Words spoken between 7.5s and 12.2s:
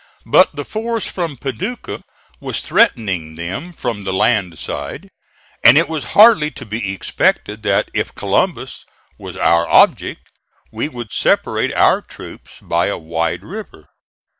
that if Columbus was our object we would separate our